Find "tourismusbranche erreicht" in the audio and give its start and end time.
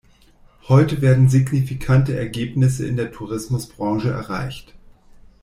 3.11-4.73